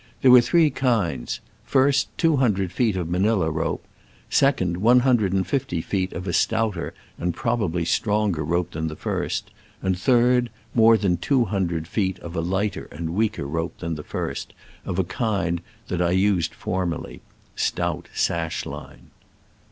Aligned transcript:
There 0.23 0.31
were 0.31 0.41
three 0.41 0.71
kinds: 0.71 1.41
first, 1.63 2.07
two 2.17 2.37
hundred 2.37 2.71
feet 2.71 2.95
of 2.97 3.07
Manila 3.07 3.51
rope; 3.51 3.85
second, 4.31 4.77
one 4.77 5.01
hundred 5.01 5.31
and 5.31 5.45
fifty 5.45 5.79
feet 5.79 6.11
of 6.13 6.25
a 6.27 6.33
stouter 6.33 6.95
and 7.19 7.35
probably 7.35 7.85
strong 7.85 8.35
er 8.35 8.43
rope 8.43 8.71
than 8.71 8.87
the 8.87 8.95
first; 8.95 9.51
and 9.79 9.95
third, 9.95 10.49
more 10.73 10.97
than 10.97 11.17
two 11.17 11.45
hundred 11.45 11.87
feet 11.87 12.17
of 12.21 12.35
a 12.35 12.41
lighter 12.41 12.87
and 12.91 13.13
weaker 13.13 13.45
rope 13.45 13.77
than 13.77 13.93
the 13.93 14.01
first, 14.03 14.53
of 14.85 14.97
a 14.97 15.03
kind 15.03 15.61
that 15.87 16.01
I 16.01 16.09
used 16.13 16.55
formerly 16.55 17.21
(stout 17.55 18.09
sash 18.11 18.65
line). 18.65 19.11